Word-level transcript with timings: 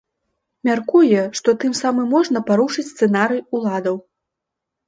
Мяркуе, 0.69 1.21
што 1.39 1.53
тым 1.63 1.75
самым 1.81 2.07
можна 2.15 2.43
парушыць 2.49 2.87
сцэнарый 2.93 3.47
уладаў. 3.59 3.95